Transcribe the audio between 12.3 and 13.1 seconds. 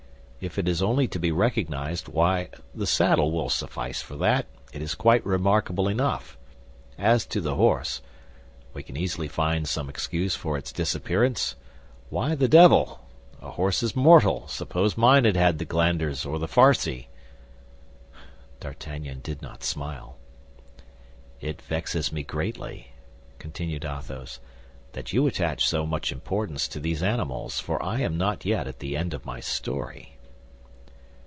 the devil!